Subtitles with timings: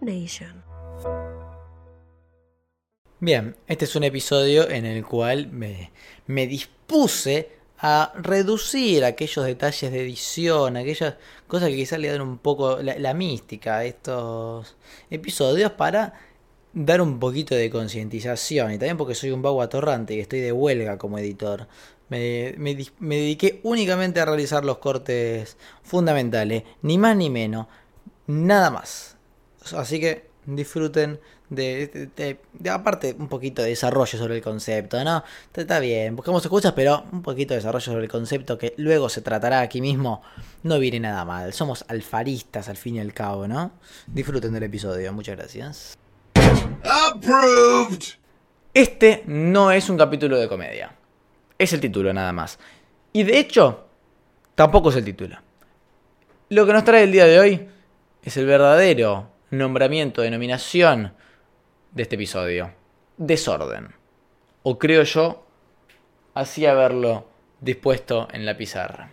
[0.00, 0.64] Nation.
[3.20, 10.02] Bien, este es un episodio en el cual me, dispuse a reducir aquellos detalles de
[10.02, 11.14] edición, aquellas
[11.46, 14.76] cosas que quizás le dan un poco la, mística a estos
[15.10, 16.14] episodios para
[16.72, 20.52] dar un poquito de concientización y también porque soy un vago atorrante y estoy de
[20.52, 21.68] huelga como editor.
[22.08, 27.66] Me, me dediqué únicamente a realizar los cortes fundamentales, ni más ni menos,
[28.26, 29.17] nada más.
[29.74, 35.02] Así que disfruten de, de- de- de- aparte un poquito de desarrollo sobre el concepto,
[35.04, 35.22] ¿no?
[35.46, 39.08] Está, está bien, buscamos escuchas, pero un poquito de desarrollo sobre el concepto que luego
[39.10, 40.22] se tratará aquí mismo,
[40.62, 41.52] no viene nada mal.
[41.52, 43.72] Somos alfaristas al fin y al cabo, ¿no?
[44.06, 45.98] Disfruten del episodio, muchas gracias.
[46.82, 48.02] Approved!
[48.74, 50.94] Este no es un capítulo de comedia.
[51.58, 52.58] Es el título nada más.
[53.12, 53.86] Y de hecho,
[54.54, 55.36] tampoco es el título.
[56.50, 57.68] Lo que nos trae el día de hoy
[58.22, 61.12] es el verdadero nombramiento, denominación
[61.92, 62.72] de este episodio.
[63.16, 63.88] Desorden.
[64.62, 65.44] O creo yo,
[66.34, 67.26] así haberlo
[67.60, 69.10] dispuesto en la pizarra.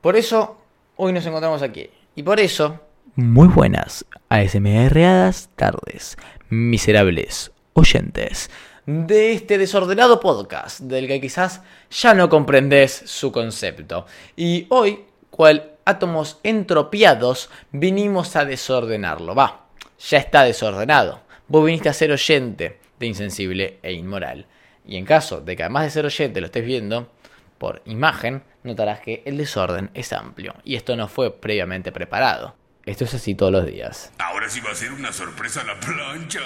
[0.00, 0.60] Por eso,
[0.96, 1.90] hoy nos encontramos aquí.
[2.14, 2.80] Y por eso,
[3.14, 6.16] muy buenas ASMRadas tardes,
[6.48, 8.50] miserables oyentes
[8.86, 14.06] de este desordenado podcast del que quizás ya no comprendes su concepto.
[14.36, 19.34] Y hoy, cual átomos entropiados, vinimos a desordenarlo.
[19.34, 21.22] Va, ya está desordenado.
[21.48, 24.46] Vos viniste a ser oyente de insensible e inmoral.
[24.84, 27.10] Y en caso de que además de ser oyente lo estés viendo
[27.58, 30.54] por imagen, notarás que el desorden es amplio.
[30.64, 32.54] Y esto no fue previamente preparado.
[32.84, 34.12] Esto es así todos los días.
[34.18, 36.40] Ahora sí va a ser una sorpresa la plancha.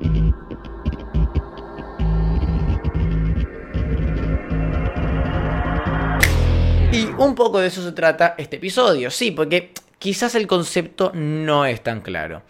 [7.24, 11.82] un poco de eso se trata este episodio, sí, porque quizás el concepto no es
[11.82, 12.42] tan claro.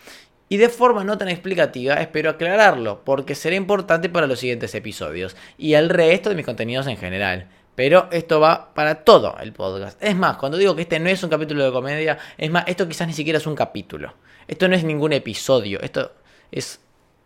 [0.48, 5.36] Y de forma no tan explicativa espero aclararlo, porque será importante para los siguientes episodios
[5.58, 7.48] y el resto de mis contenidos en general.
[7.74, 10.02] Pero esto va para todo el podcast.
[10.02, 12.86] Es más, cuando digo que este no es un capítulo de comedia, es más, esto
[12.86, 14.14] quizás ni siquiera es un capítulo.
[14.48, 15.80] Esto no es ningún episodio.
[15.80, 16.12] Esto
[16.50, 16.80] es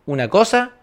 [0.05, 0.73] una cosa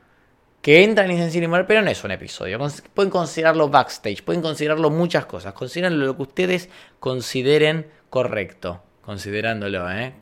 [0.63, 2.59] que entra en Moral, pero no es un episodio.
[2.95, 5.53] Pueden considerarlo backstage, pueden considerarlo muchas cosas.
[5.53, 8.81] Considérenlo lo que ustedes consideren correcto.
[9.03, 10.15] Considerándolo, ¿eh?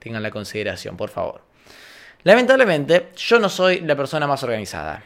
[0.00, 1.42] Tengan la consideración, por favor.
[2.24, 5.04] Lamentablemente, yo no soy la persona más organizada.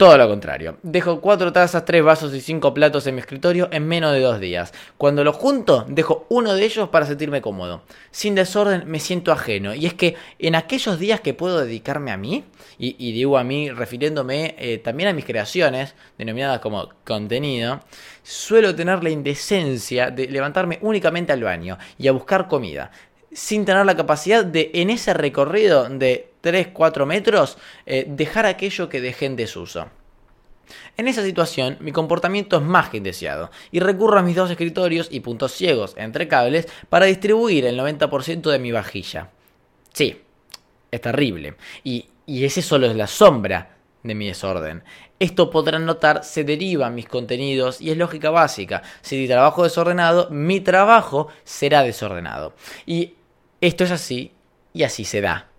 [0.00, 0.78] Todo lo contrario.
[0.82, 4.40] Dejo cuatro tazas, tres vasos y cinco platos en mi escritorio en menos de dos
[4.40, 4.72] días.
[4.96, 7.82] Cuando los junto, dejo uno de ellos para sentirme cómodo.
[8.10, 9.74] Sin desorden me siento ajeno.
[9.74, 12.44] Y es que en aquellos días que puedo dedicarme a mí,
[12.78, 17.80] y, y digo a mí refiriéndome eh, también a mis creaciones, denominadas como contenido,
[18.22, 22.90] suelo tener la indecencia de levantarme únicamente al baño y a buscar comida
[23.32, 29.00] sin tener la capacidad de, en ese recorrido de 3-4 metros, eh, dejar aquello que
[29.00, 29.88] dejé en desuso.
[30.96, 35.08] En esa situación, mi comportamiento es más que indeseado, y recurro a mis dos escritorios
[35.10, 39.30] y puntos ciegos entre cables para distribuir el 90% de mi vajilla.
[39.92, 40.20] Sí,
[40.90, 44.82] es terrible, y, y ese solo es la sombra de mi desorden.
[45.18, 48.82] Esto podrán notar se derivan mis contenidos y es lógica básica.
[49.02, 52.54] Si trabajo desordenado, mi trabajo será desordenado.
[52.86, 53.14] Y
[53.60, 54.32] esto es así
[54.72, 55.49] y así se da.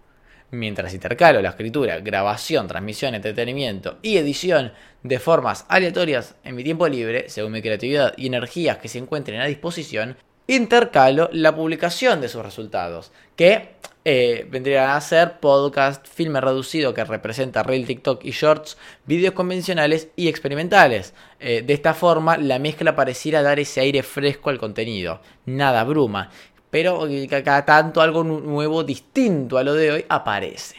[0.52, 6.90] Mientras intercalo la escritura, grabación, transmisión, entretenimiento y edición de formas aleatorias en mi tiempo
[6.90, 10.18] libre, según mi creatividad y energías que se encuentren a disposición,
[10.48, 17.06] intercalo la publicación de sus resultados, que eh, vendrían a ser podcast, filme reducido que
[17.06, 21.14] representa Reel, TikTok y Shorts, vídeos convencionales y experimentales.
[21.40, 26.32] Eh, de esta forma, la mezcla pareciera dar ese aire fresco al contenido, nada bruma,
[26.72, 30.76] pero ca- cada tanto algo nu- nuevo, distinto a lo de hoy, aparece.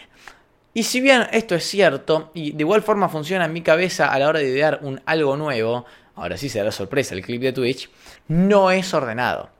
[0.75, 4.19] Y si bien esto es cierto, y de igual forma funciona en mi cabeza a
[4.19, 5.85] la hora de idear un algo nuevo,
[6.17, 7.91] ahora sí será sorpresa el clip de Twitch,
[8.29, 9.51] no es ordenado.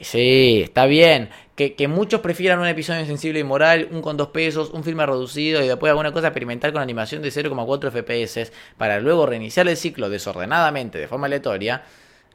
[0.00, 1.30] Sí, está bien.
[1.54, 5.04] Que, que muchos prefieran un episodio sensible y moral, un con dos pesos, un filme
[5.06, 9.76] reducido y después alguna cosa experimental con animación de 0,4 FPS para luego reiniciar el
[9.76, 11.84] ciclo desordenadamente de forma aleatoria.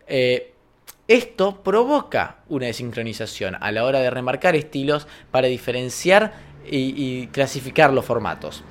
[0.07, 0.53] eh,
[1.07, 6.33] esto provoca una desincronización a la hora de remarcar estilos para diferenciar
[6.69, 8.63] y, clasificar los formatos.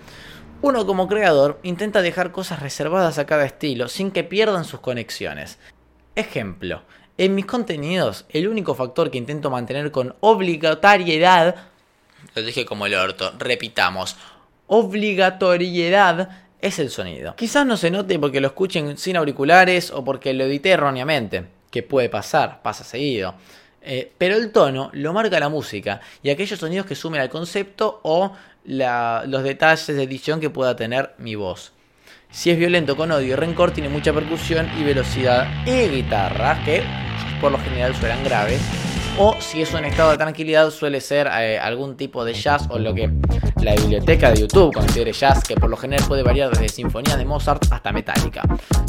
[0.61, 5.59] Uno como creador intenta dejar cosas reservadas a cada estilo sin que pierdan sus conexiones.
[6.15, 6.83] Ejemplo,
[7.17, 11.57] en mis contenidos el único factor que intento mantener con obligatoriedad,
[12.35, 14.17] lo dije como el orto, repitamos,
[14.67, 17.35] obligatoriedad es el sonido.
[17.37, 21.83] Quizás no se note porque lo escuchen sin auriculares o porque lo edité erróneamente, que
[21.83, 23.35] puede pasar, pasa seguido.
[23.83, 28.01] Eh, pero el tono lo marca la música y aquellos sonidos que sumen al concepto
[28.03, 28.33] o
[28.65, 31.73] los detalles de edición que pueda tener mi voz.
[32.31, 36.83] Si es violento con odio y rencor, tiene mucha percusión y velocidad y guitarra, que
[37.41, 38.61] por lo general suenan graves.
[39.19, 42.79] O si es un estado de tranquilidad, suele ser eh, algún tipo de jazz o
[42.79, 43.09] lo que
[43.63, 47.25] la biblioteca de YouTube considere jazz, que por lo general puede variar desde sinfonía de
[47.25, 48.43] Mozart hasta metálica.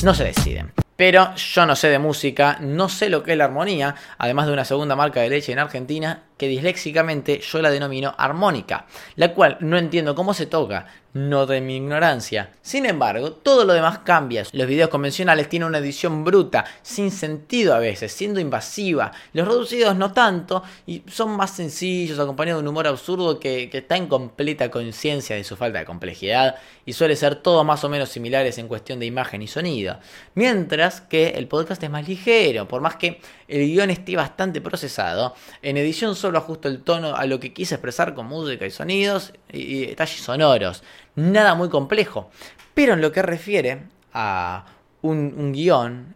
[0.03, 0.73] No se deciden.
[0.97, 4.53] Pero yo no sé de música, no sé lo que es la armonía, además de
[4.53, 8.85] una segunda marca de leche en Argentina, que disléxicamente yo la denomino armónica,
[9.15, 10.87] la cual no entiendo cómo se toca,
[11.17, 12.51] no de mi ignorancia.
[12.61, 14.43] Sin embargo, todo lo demás cambia.
[14.51, 19.11] Los videos convencionales tienen una edición bruta, sin sentido a veces, siendo invasiva.
[19.33, 23.95] Los reducidos no tanto, y son más sencillos, acompañados de un humor absurdo que, está
[23.95, 26.55] en completa conciencia de su falta de complejidad,
[26.85, 29.99] y suele ser todo más o menos similares en cuestión de imagen y sonido.
[30.35, 35.33] Mientras que el podcast es más ligero, por más que el guion esté bastante procesado,
[35.61, 39.33] en edición solo ajusto el tono a lo que quise expresar con música y sonidos
[39.51, 40.83] y, detalles sonoros.
[41.15, 42.29] Nada muy complejo.
[42.73, 43.83] Pero en lo que refiere
[44.13, 44.65] a
[45.01, 46.15] un, un guion,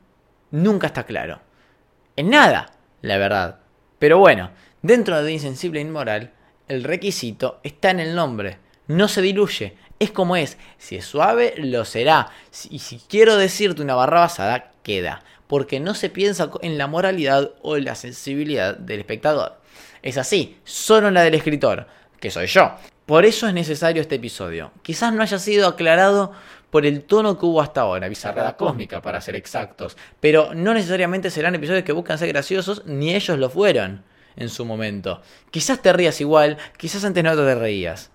[0.51, 1.39] nunca está claro.
[2.15, 2.71] En nada,
[3.01, 3.59] la verdad.
[3.99, 6.31] Pero bueno, dentro de Insensible e Inmoral,
[6.67, 8.57] el requisito está en el nombre.
[8.87, 10.57] No se diluye, es como es.
[10.79, 12.31] Si es suave, lo será.
[12.71, 15.23] Y si quiero decirte una barra basada, queda.
[15.45, 19.60] Porque no se piensa en la moralidad o la sensibilidad del espectador.
[20.03, 21.87] Es así, solo la del escritor,
[22.19, 22.75] que soy yo.
[23.05, 24.71] Por eso es necesario este episodio.
[24.81, 26.31] Quizás no haya sido aclarado
[26.69, 31.29] por el tono que hubo hasta ahora, bizarrada cósmica para ser exactos, pero no necesariamente
[31.29, 34.03] serán episodios que buscan ser graciosos, ni ellos lo fueron
[34.37, 35.21] en su momento.
[35.51, 38.11] Quizás te rías igual, quizás antes no te reías.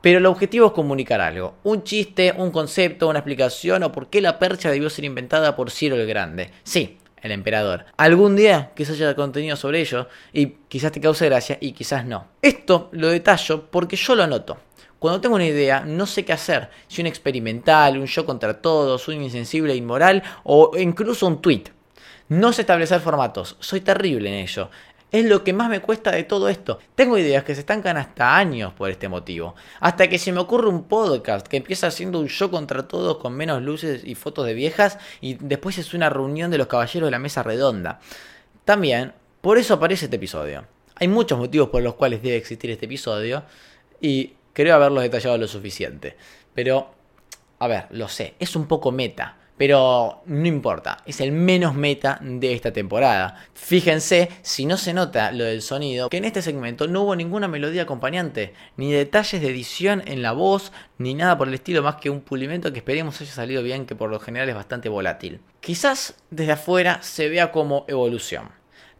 [0.00, 4.20] Pero el objetivo es comunicar algo, un chiste, un concepto, una explicación o por qué
[4.20, 6.52] la percha debió ser inventada por Ciro el Grande.
[6.62, 7.86] Sí, el emperador.
[7.96, 12.26] Algún día quizás haya contenido sobre ello y quizás te cause gracia y quizás no.
[12.42, 14.58] Esto lo detallo porque yo lo noto.
[14.98, 16.70] Cuando tengo una idea, no sé qué hacer.
[16.88, 21.64] Si un experimental, un yo contra todos, un insensible e inmoral o incluso un tweet.
[22.30, 24.70] No sé establecer formatos, soy terrible en ello.
[25.10, 26.78] Es lo que más me cuesta de todo esto.
[26.94, 29.54] Tengo ideas que se estancan hasta años por este motivo.
[29.80, 33.34] Hasta que se me ocurre un podcast que empieza siendo un show contra todos con
[33.34, 37.10] menos luces y fotos de viejas y después es una reunión de los caballeros de
[37.10, 38.00] la mesa redonda.
[38.66, 40.66] También, por eso aparece este episodio.
[40.96, 43.44] Hay muchos motivos por los cuales debe existir este episodio
[44.02, 46.18] y creo haberlos detallado lo suficiente.
[46.54, 46.90] Pero,
[47.60, 49.36] a ver, lo sé, es un poco meta.
[49.58, 53.44] Pero no importa, es el menos meta de esta temporada.
[53.54, 57.48] Fíjense, si no se nota lo del sonido, que en este segmento no hubo ninguna
[57.48, 61.96] melodía acompañante, ni detalles de edición en la voz, ni nada por el estilo más
[61.96, 65.40] que un pulimento que esperemos haya salido bien, que por lo general es bastante volátil.
[65.60, 68.50] Quizás desde afuera se vea como evolución,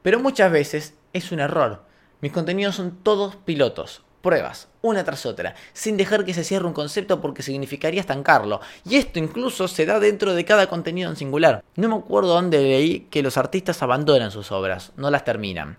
[0.02, 1.84] pero muchas veces es un error.
[2.20, 6.73] Mis contenidos son todos pilotos, pruebas, una tras otra, sin dejar que se cierre un
[6.73, 8.61] concepto porque significaría estancarlo.
[8.85, 11.62] Y esto incluso se da dentro de cada contenido en singular.
[11.76, 15.76] No me acuerdo dónde leí que los artistas abandonan sus obras, no las terminan.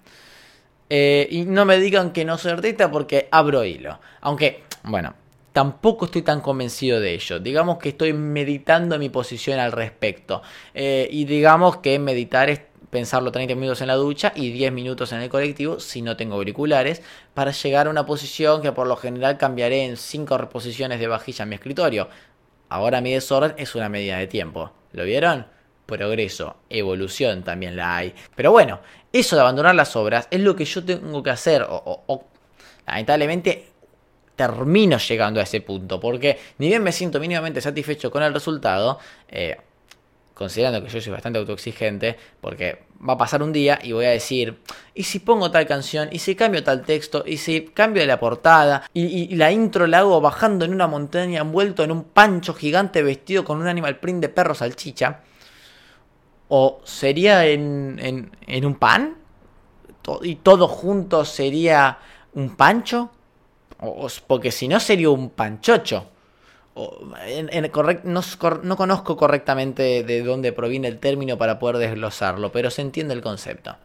[0.90, 4.00] Eh, y no me digan que no soy artista porque abro hilo.
[4.22, 5.14] Aunque, bueno,
[5.54, 7.40] tampoco estoy tan convencido de ello.
[7.40, 10.42] Digamos que estoy meditando mi posición al respecto.
[10.74, 15.12] Eh, y digamos que meditar es pensarlo 30 minutos en la ducha y 10 minutos
[15.12, 17.02] en el colectivo si no tengo auriculares
[17.34, 21.44] para llegar a una posición que por lo general cambiaré en 5 reposiciones de vajilla
[21.44, 22.10] en mi escritorio.
[22.70, 24.72] Ahora mi desorden es una medida de tiempo.
[24.92, 25.48] ¿Lo vieron?
[25.86, 28.14] Progreso, evolución también la hay.
[28.36, 28.80] Pero bueno,
[29.12, 31.66] eso de abandonar las obras es lo que yo tengo que hacer.
[31.68, 32.26] O,
[32.86, 33.70] lamentablemente
[34.36, 36.00] termino llegando a ese punto.
[36.00, 39.58] Porque ni bien me siento mínimamente satisfecho con el resultado, eh,
[40.40, 44.12] considerando que yo soy bastante autoexigente, porque va a pasar un día y voy a
[44.12, 44.58] decir,
[44.96, 46.08] ¿y si pongo tal canción?
[46.14, 47.26] ¿Y si cambio tal texto?
[47.28, 48.90] ¿Y si cambio la portada?
[48.94, 53.44] ¿Y, la intro la hago bajando en una montaña envuelto en un pancho gigante vestido
[53.44, 55.24] con un animal print de perro salchicha?
[56.48, 59.18] ¿O sería en, en un pan?
[60.22, 62.00] ¿Y todo junto sería
[62.32, 63.12] un pancho?
[63.82, 66.08] O, porque si no sería un panchocho
[66.76, 73.22] no, conozco correctamente de dónde proviene el término para poder desglosarlo, pero se entiende el
[73.22, 73.76] concepto.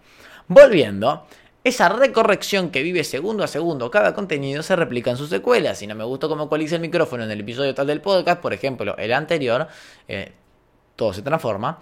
[0.46, 1.26] Volviendo,
[1.64, 5.78] esa recorrección que vive segundo a segundo cada contenido se replica en sus secuelas.
[5.78, 8.52] Si no me gustó cómo ecualiza el micrófono en el episodio tal del podcast, por
[8.52, 9.66] ejemplo, el anterior,
[10.06, 10.32] eh,
[10.94, 11.80] todo se transforma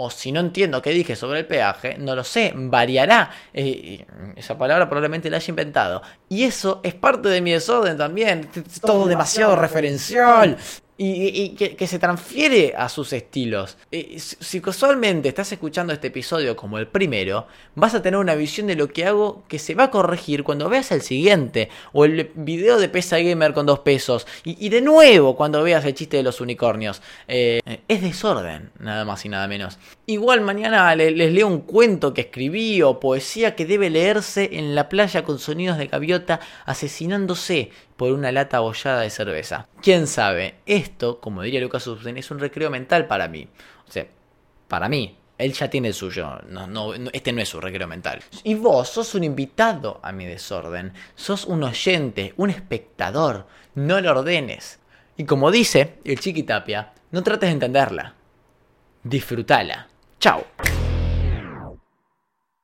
[0.00, 3.30] o si no entiendo qué dije sobre el peaje, no lo sé, variará.
[3.52, 6.02] Eh, esa palabra probablemente la haya inventado.
[6.28, 8.48] Y eso es parte de mi desorden también.
[8.80, 10.56] Todo demasiado referencial.
[11.00, 13.76] Y, que, se transfiere a sus estilos.
[13.92, 18.66] Eh, si casualmente estás escuchando este episodio como el primero, vas a tener una visión
[18.66, 22.32] de lo que hago que se va a corregir cuando veas el siguiente, o el
[22.34, 26.24] video de Pesa Gamer con dos pesos, y, de nuevo cuando veas el chiste de
[26.24, 27.00] los unicornios.
[27.28, 29.78] Eh, es desorden, nada más y nada menos.
[30.06, 34.88] Igual mañana les, leo un cuento que escribí o poesía que debe leerse en la
[34.88, 39.66] playa con sonidos de gaviota asesinándose por una lata abollada de cerveza.
[39.82, 40.54] ¿Quién sabe?
[40.88, 43.46] Esto, como diría Lucas Substen, es un recreo mental para mí.
[43.86, 44.06] O sea,
[44.68, 45.16] para mí.
[45.36, 46.40] Él ya tiene el suyo.
[46.48, 48.20] No, este no es su recreo mental.
[48.42, 50.92] Y vos sos un invitado a mi desorden.
[51.14, 53.46] Sos un oyente, un espectador.
[53.76, 54.80] No lo ordenes.
[55.16, 58.14] Y como dice el Chiquitapia, no trates de entenderla.
[59.04, 59.86] Disfrútala.
[60.18, 60.44] Chao.